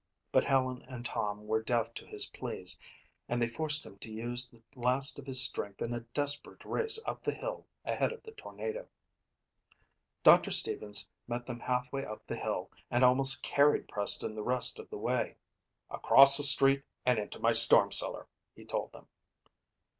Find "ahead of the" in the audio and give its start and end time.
7.85-8.31